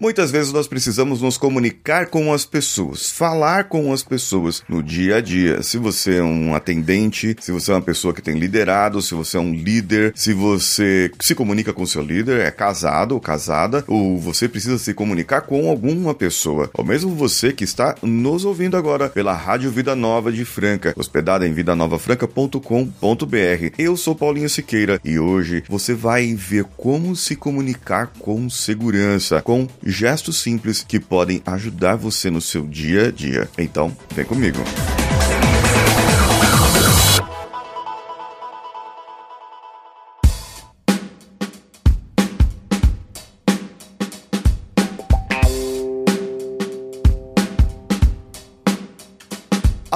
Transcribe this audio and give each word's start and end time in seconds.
Muitas 0.00 0.30
vezes 0.30 0.52
nós 0.52 0.68
precisamos 0.68 1.20
nos 1.20 1.36
comunicar 1.36 2.06
com 2.06 2.32
as 2.32 2.46
pessoas, 2.46 3.10
falar 3.10 3.64
com 3.64 3.92
as 3.92 4.00
pessoas 4.00 4.62
no 4.68 4.80
dia 4.80 5.16
a 5.16 5.20
dia. 5.20 5.60
Se 5.60 5.76
você 5.76 6.18
é 6.18 6.22
um 6.22 6.54
atendente, 6.54 7.34
se 7.40 7.50
você 7.50 7.72
é 7.72 7.74
uma 7.74 7.82
pessoa 7.82 8.14
que 8.14 8.22
tem 8.22 8.38
liderado, 8.38 9.02
se 9.02 9.12
você 9.12 9.36
é 9.36 9.40
um 9.40 9.52
líder, 9.52 10.12
se 10.14 10.32
você 10.32 11.10
se 11.20 11.34
comunica 11.34 11.72
com 11.72 11.84
seu 11.84 12.00
líder, 12.00 12.42
é 12.42 12.50
casado 12.52 13.10
ou 13.10 13.20
casada, 13.20 13.82
ou 13.88 14.16
você 14.16 14.48
precisa 14.48 14.78
se 14.78 14.94
comunicar 14.94 15.40
com 15.40 15.68
alguma 15.68 16.14
pessoa, 16.14 16.70
ou 16.74 16.84
mesmo 16.84 17.12
você 17.16 17.52
que 17.52 17.64
está 17.64 17.96
nos 18.00 18.44
ouvindo 18.44 18.76
agora 18.76 19.08
pela 19.08 19.32
Rádio 19.32 19.72
Vida 19.72 19.96
Nova 19.96 20.30
de 20.30 20.44
Franca, 20.44 20.94
hospedada 20.96 21.44
em 21.44 21.52
vidanovafranca.com.br. 21.52 23.74
Eu 23.76 23.96
sou 23.96 24.14
Paulinho 24.14 24.48
Siqueira 24.48 25.00
e 25.04 25.18
hoje 25.18 25.64
você 25.68 25.92
vai 25.92 26.34
ver 26.34 26.66
como 26.76 27.16
se 27.16 27.34
comunicar 27.34 28.12
com 28.20 28.48
segurança, 28.48 29.42
com 29.42 29.66
gestos 29.90 30.40
simples 30.40 30.84
que 30.86 31.00
podem 31.00 31.42
ajudar 31.46 31.96
você 31.96 32.30
no 32.30 32.40
seu 32.40 32.66
dia 32.66 33.08
a 33.08 33.10
dia. 33.10 33.48
Então, 33.58 33.96
vem 34.14 34.24
comigo. 34.24 34.58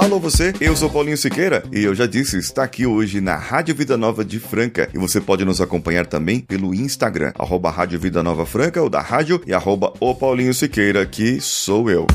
Alô 0.03 0.19
você, 0.19 0.53
eu 0.59 0.75
sou 0.75 0.89
Paulinho 0.89 1.15
Siqueira 1.15 1.63
e 1.71 1.81
eu 1.81 1.95
já 1.95 2.05
disse, 2.05 2.37
está 2.37 2.61
aqui 2.65 2.85
hoje 2.85 3.21
na 3.21 3.37
Rádio 3.37 3.73
Vida 3.73 3.95
Nova 3.95 4.25
de 4.25 4.37
Franca 4.37 4.89
e 4.93 4.97
você 4.97 5.21
pode 5.21 5.45
nos 5.45 5.61
acompanhar 5.61 6.05
também 6.05 6.41
pelo 6.41 6.75
Instagram, 6.75 7.31
arroba 7.39 7.71
Rádio 7.71 7.97
Vida 7.97 8.21
Nova 8.21 8.45
Franca, 8.45 8.81
ou 8.81 8.89
da 8.89 8.99
rádio 8.99 9.41
e 9.47 9.53
arroba 9.53 9.93
o 10.01 10.13
Paulinho 10.13 10.53
Siqueira, 10.53 11.05
que 11.05 11.39
sou 11.39 11.89
eu. 11.89 12.05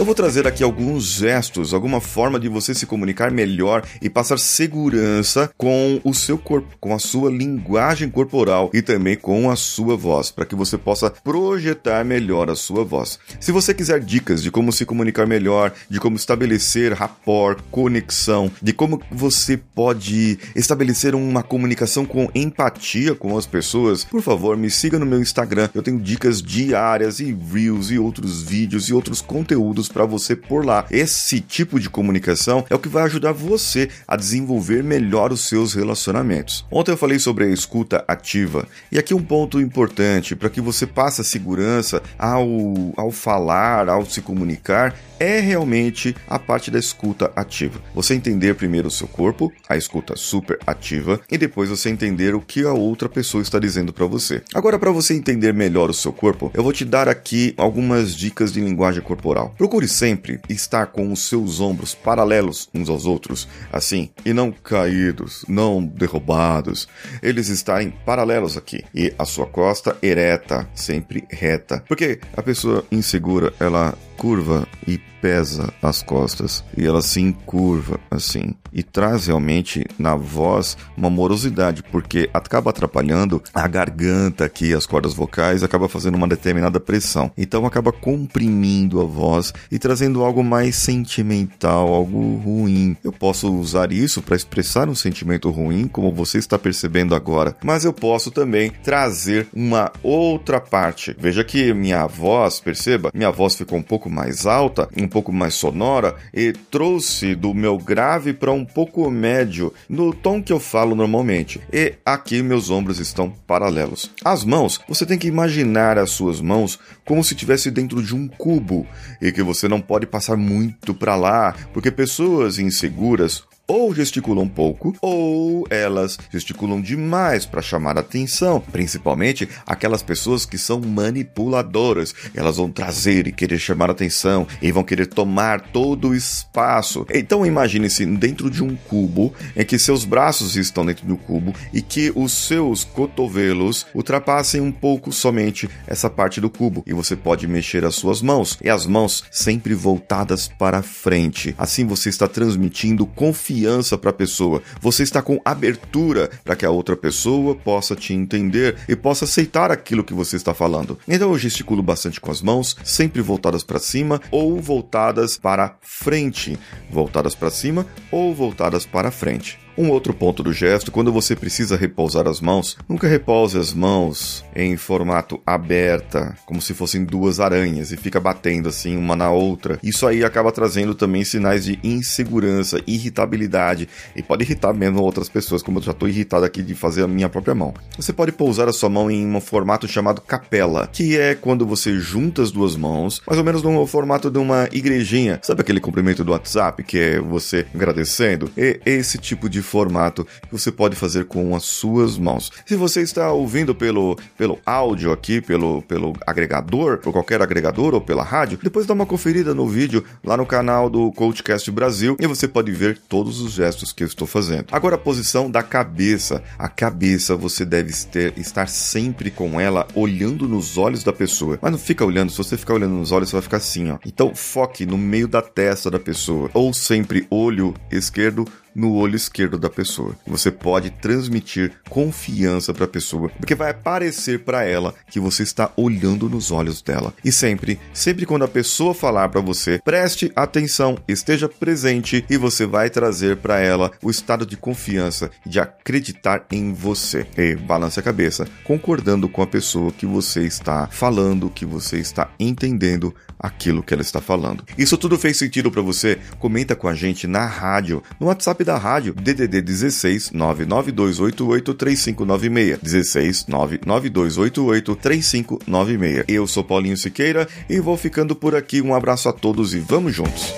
Eu 0.00 0.06
vou 0.06 0.14
trazer 0.14 0.46
aqui 0.46 0.64
alguns 0.64 1.04
gestos, 1.04 1.74
alguma 1.74 2.00
forma 2.00 2.40
de 2.40 2.48
você 2.48 2.74
se 2.74 2.86
comunicar 2.86 3.30
melhor 3.30 3.86
e 4.00 4.08
passar 4.08 4.38
segurança 4.38 5.52
com 5.58 6.00
o 6.02 6.14
seu 6.14 6.38
corpo, 6.38 6.74
com 6.80 6.94
a 6.94 6.98
sua 6.98 7.30
linguagem 7.30 8.08
corporal 8.08 8.70
e 8.72 8.80
também 8.80 9.14
com 9.14 9.50
a 9.50 9.56
sua 9.56 9.98
voz, 9.98 10.30
para 10.30 10.46
que 10.46 10.54
você 10.54 10.78
possa 10.78 11.10
projetar 11.10 12.02
melhor 12.02 12.48
a 12.48 12.56
sua 12.56 12.82
voz. 12.82 13.18
Se 13.38 13.52
você 13.52 13.74
quiser 13.74 14.00
dicas 14.00 14.42
de 14.42 14.50
como 14.50 14.72
se 14.72 14.86
comunicar 14.86 15.26
melhor, 15.26 15.70
de 15.90 16.00
como 16.00 16.16
estabelecer 16.16 16.94
rapport, 16.94 17.60
conexão, 17.70 18.50
de 18.62 18.72
como 18.72 19.02
você 19.10 19.58
pode 19.58 20.38
estabelecer 20.56 21.14
uma 21.14 21.42
comunicação 21.42 22.06
com 22.06 22.26
empatia 22.34 23.14
com 23.14 23.36
as 23.36 23.44
pessoas, 23.44 24.02
por 24.02 24.22
favor, 24.22 24.56
me 24.56 24.70
siga 24.70 24.98
no 24.98 25.04
meu 25.04 25.20
Instagram. 25.20 25.68
Eu 25.74 25.82
tenho 25.82 26.00
dicas 26.00 26.40
diárias 26.40 27.20
e 27.20 27.36
reels 27.52 27.90
e 27.90 27.98
outros 27.98 28.40
vídeos 28.42 28.88
e 28.88 28.94
outros 28.94 29.20
conteúdos 29.20 29.89
para 29.92 30.04
você 30.04 30.34
por 30.34 30.64
lá. 30.64 30.86
Esse 30.90 31.40
tipo 31.40 31.78
de 31.78 31.90
comunicação 31.90 32.64
é 32.70 32.74
o 32.74 32.78
que 32.78 32.88
vai 32.88 33.04
ajudar 33.04 33.32
você 33.32 33.88
a 34.06 34.16
desenvolver 34.16 34.82
melhor 34.82 35.32
os 35.32 35.48
seus 35.48 35.74
relacionamentos. 35.74 36.64
Ontem 36.70 36.92
eu 36.92 36.96
falei 36.96 37.18
sobre 37.18 37.44
a 37.44 37.48
escuta 37.48 38.04
ativa 38.06 38.66
e 38.90 38.98
aqui 38.98 39.14
um 39.14 39.22
ponto 39.22 39.60
importante 39.60 40.34
para 40.34 40.50
que 40.50 40.60
você 40.60 40.86
passe 40.86 41.20
a 41.20 41.24
segurança 41.24 42.02
ao, 42.18 42.48
ao 42.96 43.10
falar, 43.10 43.88
ao 43.88 44.04
se 44.06 44.20
comunicar, 44.20 44.94
é 45.20 45.38
realmente 45.38 46.16
a 46.26 46.38
parte 46.38 46.70
da 46.70 46.78
escuta 46.78 47.30
ativa. 47.36 47.80
Você 47.94 48.14
entender 48.14 48.54
primeiro 48.54 48.88
o 48.88 48.90
seu 48.90 49.06
corpo, 49.06 49.52
a 49.68 49.76
escuta 49.76 50.16
super 50.16 50.58
ativa, 50.66 51.20
e 51.30 51.36
depois 51.36 51.68
você 51.68 51.90
entender 51.90 52.34
o 52.34 52.40
que 52.40 52.64
a 52.64 52.72
outra 52.72 53.08
pessoa 53.08 53.42
está 53.42 53.58
dizendo 53.58 53.92
para 53.92 54.06
você. 54.06 54.42
Agora, 54.54 54.78
para 54.78 54.90
você 54.90 55.14
entender 55.14 55.52
melhor 55.52 55.90
o 55.90 55.94
seu 55.94 56.12
corpo, 56.12 56.50
eu 56.54 56.62
vou 56.62 56.72
te 56.72 56.86
dar 56.86 57.06
aqui 57.06 57.52
algumas 57.58 58.14
dicas 58.14 58.50
de 58.50 58.60
linguagem 58.60 59.02
corporal. 59.02 59.54
Procure 59.58 59.79
sempre 59.88 60.40
estar 60.48 60.86
com 60.86 61.12
os 61.12 61.20
seus 61.28 61.60
ombros 61.60 61.94
paralelos 61.94 62.68
uns 62.74 62.88
aos 62.88 63.06
outros, 63.06 63.48
assim, 63.72 64.10
e 64.24 64.32
não 64.32 64.52
caídos, 64.52 65.44
não 65.48 65.84
derrubados. 65.84 66.88
Eles 67.22 67.48
estarem 67.48 67.90
paralelos 67.90 68.56
aqui 68.56 68.84
e 68.94 69.12
a 69.18 69.24
sua 69.24 69.46
costa 69.46 69.96
ereta, 70.02 70.68
sempre 70.74 71.24
reta, 71.30 71.82
porque 71.88 72.20
a 72.36 72.42
pessoa 72.42 72.84
insegura 72.90 73.52
ela 73.58 73.96
curva 74.20 74.68
e 74.86 75.00
pesa 75.22 75.72
as 75.82 76.02
costas 76.02 76.62
e 76.76 76.86
ela 76.86 77.00
se 77.00 77.20
encurva 77.20 77.98
assim 78.10 78.54
e 78.72 78.82
traz 78.82 79.26
realmente 79.26 79.84
na 79.98 80.14
voz 80.14 80.76
uma 80.96 81.10
morosidade 81.10 81.82
porque 81.82 82.28
acaba 82.32 82.70
atrapalhando 82.70 83.42
a 83.54 83.66
garganta 83.66 84.44
aqui, 84.44 84.74
as 84.74 84.86
cordas 84.86 85.14
vocais, 85.14 85.62
acaba 85.62 85.88
fazendo 85.88 86.14
uma 86.14 86.28
determinada 86.28 86.78
pressão. 86.78 87.30
Então 87.36 87.66
acaba 87.66 87.92
comprimindo 87.92 89.00
a 89.00 89.04
voz 89.04 89.52
e 89.70 89.78
trazendo 89.78 90.22
algo 90.22 90.44
mais 90.44 90.76
sentimental, 90.76 91.92
algo 91.92 92.36
ruim. 92.36 92.96
Eu 93.02 93.12
posso 93.12 93.52
usar 93.52 93.92
isso 93.92 94.22
para 94.22 94.36
expressar 94.36 94.88
um 94.88 94.94
sentimento 94.94 95.50
ruim, 95.50 95.88
como 95.88 96.12
você 96.12 96.38
está 96.38 96.58
percebendo 96.58 97.14
agora, 97.14 97.56
mas 97.64 97.84
eu 97.84 97.92
posso 97.92 98.30
também 98.30 98.70
trazer 98.82 99.48
uma 99.52 99.90
outra 100.02 100.60
parte. 100.60 101.16
Veja 101.18 101.42
que 101.42 101.72
minha 101.74 102.06
voz, 102.06 102.60
perceba, 102.60 103.10
minha 103.12 103.30
voz 103.30 103.54
ficou 103.54 103.78
um 103.78 103.82
pouco 103.82 104.09
mais 104.10 104.46
alta, 104.46 104.88
um 104.96 105.08
pouco 105.08 105.32
mais 105.32 105.54
sonora 105.54 106.16
e 106.34 106.52
trouxe 106.52 107.34
do 107.34 107.54
meu 107.54 107.78
grave 107.78 108.32
para 108.32 108.52
um 108.52 108.64
pouco 108.64 109.10
médio 109.10 109.72
no 109.88 110.12
tom 110.12 110.42
que 110.42 110.52
eu 110.52 110.60
falo 110.60 110.94
normalmente. 110.94 111.60
E 111.72 111.94
aqui 112.04 112.42
meus 112.42 112.70
ombros 112.70 112.98
estão 112.98 113.30
paralelos. 113.46 114.10
As 114.24 114.44
mãos, 114.44 114.80
você 114.88 115.06
tem 115.06 115.18
que 115.18 115.28
imaginar 115.28 115.98
as 115.98 116.10
suas 116.10 116.40
mãos 116.40 116.78
como 117.04 117.22
se 117.24 117.34
estivesse 117.34 117.70
dentro 117.70 118.02
de 118.02 118.14
um 118.14 118.28
cubo 118.28 118.86
e 119.20 119.32
que 119.32 119.42
você 119.42 119.68
não 119.68 119.80
pode 119.80 120.06
passar 120.06 120.36
muito 120.36 120.94
para 120.94 121.16
lá, 121.16 121.54
porque 121.72 121.90
pessoas 121.90 122.58
inseguras 122.58 123.44
ou 123.70 123.94
gesticulam 123.94 124.48
pouco, 124.48 124.96
ou 125.00 125.64
elas 125.70 126.18
gesticulam 126.32 126.80
demais 126.80 127.46
para 127.46 127.62
chamar 127.62 127.96
atenção, 127.96 128.60
principalmente 128.60 129.48
aquelas 129.64 130.02
pessoas 130.02 130.44
que 130.44 130.58
são 130.58 130.80
manipuladoras. 130.80 132.12
Elas 132.34 132.56
vão 132.56 132.68
trazer 132.68 133.28
e 133.28 133.32
querer 133.32 133.60
chamar 133.60 133.88
atenção 133.88 134.44
e 134.60 134.72
vão 134.72 134.82
querer 134.82 135.06
tomar 135.06 135.60
todo 135.60 136.08
o 136.08 136.14
espaço. 136.16 137.06
Então 137.14 137.46
imagine-se 137.46 138.04
dentro 138.06 138.50
de 138.50 138.60
um 138.60 138.74
cubo 138.74 139.32
em 139.54 139.64
que 139.64 139.78
seus 139.78 140.04
braços 140.04 140.56
estão 140.56 140.84
dentro 140.84 141.06
do 141.06 141.16
cubo 141.16 141.54
e 141.72 141.80
que 141.80 142.12
os 142.16 142.32
seus 142.32 142.82
cotovelos 142.82 143.86
ultrapassem 143.94 144.60
um 144.60 144.72
pouco 144.72 145.12
somente 145.12 145.70
essa 145.86 146.10
parte 146.10 146.40
do 146.40 146.50
cubo 146.50 146.82
e 146.84 146.92
você 146.92 147.14
pode 147.14 147.46
mexer 147.46 147.84
as 147.84 147.94
suas 147.94 148.20
mãos 148.20 148.58
e 148.60 148.68
as 148.68 148.84
mãos 148.84 149.22
sempre 149.30 149.74
voltadas 149.74 150.48
para 150.48 150.82
frente. 150.82 151.54
Assim 151.56 151.86
você 151.86 152.08
está 152.08 152.26
transmitindo 152.26 153.06
confiança 153.06 153.59
confiança 153.60 153.98
para 153.98 154.10
a 154.10 154.14
pessoa, 154.14 154.62
você 154.80 155.02
está 155.02 155.20
com 155.20 155.40
abertura 155.44 156.30
para 156.44 156.56
que 156.56 156.64
a 156.64 156.70
outra 156.70 156.96
pessoa 156.96 157.54
possa 157.54 157.94
te 157.94 158.14
entender 158.14 158.76
e 158.88 158.96
possa 158.96 159.24
aceitar 159.24 159.70
aquilo 159.70 160.04
que 160.04 160.14
você 160.14 160.36
está 160.36 160.54
falando. 160.54 160.98
Então 161.06 161.30
eu 161.30 161.38
gesticulo 161.38 161.82
bastante 161.82 162.20
com 162.20 162.30
as 162.30 162.40
mãos, 162.40 162.76
sempre 162.82 163.20
voltadas 163.20 163.62
para 163.62 163.78
cima 163.78 164.20
ou 164.30 164.60
voltadas 164.60 165.36
para 165.36 165.76
frente, 165.82 166.58
voltadas 166.90 167.34
para 167.34 167.50
cima 167.50 167.86
ou 168.10 168.34
voltadas 168.34 168.86
para 168.86 169.10
frente. 169.10 169.58
Um 169.80 169.88
outro 169.88 170.12
ponto 170.12 170.42
do 170.42 170.52
gesto, 170.52 170.92
quando 170.92 171.10
você 171.10 171.34
precisa 171.34 171.74
repousar 171.74 172.28
as 172.28 172.38
mãos, 172.38 172.76
nunca 172.86 173.08
repouse 173.08 173.56
as 173.56 173.72
mãos 173.72 174.44
em 174.54 174.76
formato 174.76 175.40
aberta, 175.46 176.36
como 176.44 176.60
se 176.60 176.74
fossem 176.74 177.02
duas 177.02 177.40
aranhas 177.40 177.90
e 177.90 177.96
fica 177.96 178.20
batendo 178.20 178.68
assim 178.68 178.94
uma 178.94 179.16
na 179.16 179.30
outra. 179.30 179.78
Isso 179.82 180.06
aí 180.06 180.22
acaba 180.22 180.52
trazendo 180.52 180.94
também 180.94 181.24
sinais 181.24 181.64
de 181.64 181.78
insegurança, 181.82 182.82
irritabilidade 182.86 183.88
e 184.14 184.22
pode 184.22 184.44
irritar 184.44 184.74
mesmo 184.74 185.00
outras 185.00 185.30
pessoas, 185.30 185.62
como 185.62 185.78
eu 185.78 185.82
já 185.82 185.92
estou 185.92 186.06
irritado 186.06 186.44
aqui 186.44 186.62
de 186.62 186.74
fazer 186.74 187.04
a 187.04 187.08
minha 187.08 187.30
própria 187.30 187.54
mão. 187.54 187.72
Você 187.96 188.12
pode 188.12 188.32
pousar 188.32 188.68
a 188.68 188.74
sua 188.74 188.90
mão 188.90 189.10
em 189.10 189.26
um 189.34 189.40
formato 189.40 189.88
chamado 189.88 190.20
capela, 190.20 190.88
que 190.88 191.16
é 191.16 191.34
quando 191.34 191.64
você 191.64 191.98
junta 191.98 192.42
as 192.42 192.50
duas 192.50 192.76
mãos, 192.76 193.22
mais 193.26 193.38
ou 193.38 193.44
menos 193.46 193.62
no 193.62 193.86
formato 193.86 194.30
de 194.30 194.38
uma 194.38 194.68
igrejinha. 194.72 195.40
Sabe 195.42 195.62
aquele 195.62 195.80
cumprimento 195.80 196.22
do 196.22 196.32
WhatsApp 196.32 196.82
que 196.84 196.98
é 196.98 197.18
você 197.18 197.64
agradecendo? 197.74 198.52
E 198.58 198.78
esse 198.84 199.16
tipo 199.16 199.48
de 199.48 199.69
formato 199.70 200.24
que 200.24 200.52
você 200.52 200.72
pode 200.72 200.96
fazer 200.96 201.26
com 201.26 201.54
as 201.54 201.62
suas 201.64 202.18
mãos. 202.18 202.50
Se 202.66 202.74
você 202.74 203.00
está 203.00 203.32
ouvindo 203.32 203.74
pelo, 203.74 204.18
pelo 204.36 204.58
áudio 204.66 205.12
aqui, 205.12 205.40
pelo, 205.40 205.80
pelo 205.82 206.12
agregador, 206.26 206.98
por 206.98 207.12
qualquer 207.12 207.40
agregador 207.40 207.94
ou 207.94 208.00
pela 208.00 208.24
rádio, 208.24 208.58
depois 208.60 208.84
dá 208.84 208.92
uma 208.92 209.06
conferida 209.06 209.54
no 209.54 209.68
vídeo 209.68 210.04
lá 210.24 210.36
no 210.36 210.44
canal 210.44 210.90
do 210.90 211.12
Coachcast 211.12 211.70
Brasil 211.70 212.16
e 212.18 212.26
você 212.26 212.48
pode 212.48 212.72
ver 212.72 212.98
todos 213.08 213.40
os 213.40 213.52
gestos 213.52 213.92
que 213.92 214.02
eu 214.02 214.08
estou 214.08 214.26
fazendo. 214.26 214.66
Agora 214.72 214.96
a 214.96 214.98
posição 214.98 215.48
da 215.48 215.62
cabeça. 215.62 216.42
A 216.58 216.68
cabeça 216.68 217.36
você 217.36 217.64
deve 217.64 217.92
ter, 218.06 218.36
estar 218.36 218.68
sempre 218.68 219.30
com 219.30 219.60
ela 219.60 219.86
olhando 219.94 220.48
nos 220.48 220.76
olhos 220.76 221.04
da 221.04 221.12
pessoa. 221.12 221.58
Mas 221.62 221.70
não 221.70 221.78
fica 221.78 222.04
olhando, 222.04 222.30
se 222.32 222.38
você 222.38 222.56
ficar 222.56 222.74
olhando 222.74 222.94
nos 222.94 223.12
olhos, 223.12 223.28
você 223.28 223.36
vai 223.36 223.42
ficar 223.42 223.58
assim, 223.58 223.90
ó. 223.90 223.98
Então 224.04 224.34
foque 224.34 224.84
no 224.84 224.98
meio 224.98 225.28
da 225.28 225.40
testa 225.40 225.90
da 225.90 226.00
pessoa. 226.00 226.50
Ou 226.54 226.72
sempre 226.72 227.26
olho 227.30 227.74
esquerdo 227.90 228.44
no 228.74 228.94
olho 228.94 229.16
esquerdo 229.16 229.58
da 229.58 229.68
pessoa. 229.68 230.16
Você 230.26 230.50
pode 230.50 230.90
transmitir 230.90 231.72
confiança 231.88 232.72
para 232.72 232.84
a 232.84 232.88
pessoa, 232.88 233.28
porque 233.30 233.54
vai 233.54 233.72
parecer 233.74 234.40
para 234.40 234.64
ela 234.64 234.94
que 235.10 235.20
você 235.20 235.42
está 235.42 235.72
olhando 235.76 236.28
nos 236.28 236.50
olhos 236.50 236.82
dela. 236.82 237.12
E 237.24 237.32
sempre, 237.32 237.78
sempre 237.92 238.26
quando 238.26 238.44
a 238.44 238.48
pessoa 238.48 238.94
falar 238.94 239.28
para 239.28 239.40
você, 239.40 239.80
preste 239.84 240.32
atenção, 240.34 240.98
esteja 241.08 241.48
presente 241.48 242.24
e 242.28 242.36
você 242.36 242.66
vai 242.66 242.90
trazer 242.90 243.36
para 243.36 243.60
ela 243.60 243.90
o 244.02 244.10
estado 244.10 244.46
de 244.46 244.56
confiança, 244.56 245.30
de 245.44 245.60
acreditar 245.60 246.46
em 246.50 246.72
você. 246.72 247.26
E 247.36 247.56
balance 247.56 247.98
a 247.98 248.02
cabeça, 248.02 248.46
concordando 248.64 249.28
com 249.28 249.42
a 249.42 249.46
pessoa 249.46 249.92
que 249.92 250.06
você 250.06 250.44
está 250.44 250.86
falando, 250.88 251.50
que 251.50 251.64
você 251.64 251.98
está 251.98 252.30
entendendo 252.38 253.14
aquilo 253.38 253.82
que 253.82 253.94
ela 253.94 254.02
está 254.02 254.20
falando. 254.20 254.64
Isso 254.76 254.98
tudo 254.98 255.18
fez 255.18 255.38
sentido 255.38 255.70
para 255.70 255.80
você? 255.80 256.18
Comenta 256.38 256.76
com 256.76 256.86
a 256.86 256.94
gente 256.94 257.26
na 257.26 257.46
rádio, 257.46 258.02
no 258.20 258.28
Da 258.64 258.76
rádio, 258.76 259.14
DDD 259.14 259.62
16 259.62 260.32
99288 260.32 261.74
3596. 261.74 262.78
16 262.82 263.46
99288 263.48 264.96
3596. 264.96 266.24
Eu 266.28 266.46
sou 266.46 266.62
Paulinho 266.62 266.96
Siqueira 266.96 267.48
e 267.68 267.80
vou 267.80 267.96
ficando 267.96 268.36
por 268.36 268.54
aqui. 268.54 268.82
Um 268.82 268.94
abraço 268.94 269.28
a 269.28 269.32
todos 269.32 269.74
e 269.74 269.78
vamos 269.78 270.14
juntos. 270.14 270.52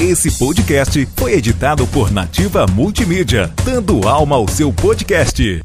Esse 0.00 0.30
podcast 0.38 1.08
foi 1.16 1.34
editado 1.34 1.86
por 1.86 2.10
Nativa 2.10 2.66
Multimídia, 2.66 3.52
dando 3.64 4.06
alma 4.08 4.36
ao 4.36 4.48
seu 4.48 4.72
podcast. 4.72 5.62